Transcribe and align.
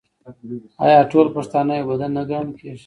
آیا 0.85 0.99
ټول 1.11 1.27
پښتانه 1.37 1.73
یو 1.77 1.87
بدن 1.91 2.11
نه 2.17 2.23
ګڼل 2.29 2.49
کیږي؟ 2.59 2.77